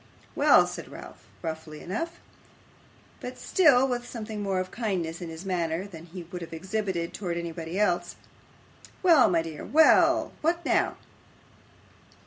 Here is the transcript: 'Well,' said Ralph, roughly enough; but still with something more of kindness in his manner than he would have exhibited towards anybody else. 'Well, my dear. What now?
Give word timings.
'Well,' 0.33 0.65
said 0.65 0.91
Ralph, 0.91 1.27
roughly 1.43 1.79
enough; 1.79 2.19
but 3.19 3.37
still 3.37 3.87
with 3.87 4.07
something 4.09 4.41
more 4.41 4.59
of 4.59 4.71
kindness 4.71 5.21
in 5.21 5.29
his 5.29 5.45
manner 5.45 5.85
than 5.85 6.05
he 6.05 6.23
would 6.23 6.41
have 6.41 6.53
exhibited 6.53 7.13
towards 7.13 7.37
anybody 7.37 7.79
else. 7.79 8.15
'Well, 9.03 9.29
my 9.29 9.43
dear. 9.43 9.63
What 9.63 10.65
now? 10.65 10.97